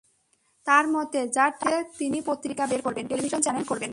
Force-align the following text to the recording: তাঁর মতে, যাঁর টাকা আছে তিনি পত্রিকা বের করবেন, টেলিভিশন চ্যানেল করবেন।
তাঁর 0.65 0.85
মতে, 0.87 1.19
যাঁর 1.27 1.51
টাকা 1.51 1.77
আছে 1.77 1.91
তিনি 1.97 2.17
পত্রিকা 2.25 2.63
বের 2.67 2.81
করবেন, 2.81 3.05
টেলিভিশন 3.07 3.41
চ্যানেল 3.41 3.63
করবেন। 3.63 3.89